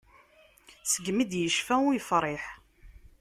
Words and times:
Segmi 0.91 1.23
d-yecfa 1.29 1.75
ur 1.87 1.93
yefriḥ. 1.95 2.43